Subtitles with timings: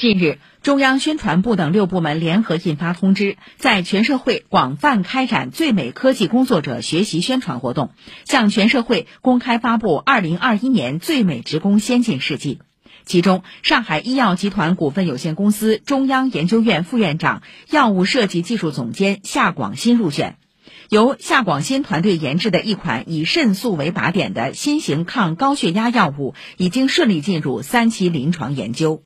[0.00, 7.90] 近日中央宣传部等六部门联合印发通知在全社会广泛开展最美科技工作者学习宣传活动
[8.24, 12.60] 向全社会公开发布二零二一年最美职工先进事迹。
[13.04, 20.38] 其中上海医药集团股份有限公司中央研究院副院长药物设计技术总监夏广新入选
[20.88, 29.02] 由夏广新团队研制的一款以肾素为靶点的新型抗高血压药物已经顺利进入三期临床研究。